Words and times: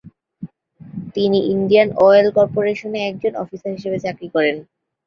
তিনি 1.15 1.39
Indian 1.53 1.89
oil 1.99 2.27
কর্পোরেশনে 2.37 2.99
একজন 3.03 3.33
অফিসার 3.43 3.71
হিসেবে 3.77 3.97
চাকরি 4.05 4.27
করেন। 4.35 4.55